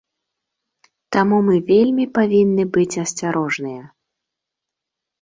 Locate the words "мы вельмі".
1.51-2.05